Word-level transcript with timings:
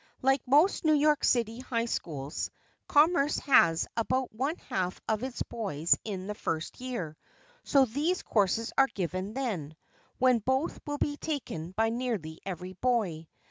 Like 0.23 0.41
most 0.47 0.83
New 0.83 0.95
York 0.95 1.23
City 1.23 1.59
high 1.59 1.85
schools, 1.85 2.49
Commerce 2.87 3.37
has 3.37 3.85
about 3.95 4.33
one 4.33 4.55
half 4.55 4.99
of 5.07 5.21
its 5.21 5.43
boys 5.43 5.95
in 6.03 6.25
the 6.25 6.33
first 6.33 6.81
year, 6.81 7.15
so 7.63 7.85
these 7.85 8.23
courses 8.23 8.73
are 8.79 8.87
given 8.87 9.35
then, 9.35 9.75
when 10.17 10.39
both 10.39 10.79
will 10.87 10.97
be 10.97 11.17
taken 11.17 11.69
by 11.73 11.89
nearly 11.89 12.39
every 12.47 12.73
boy. 12.73 13.27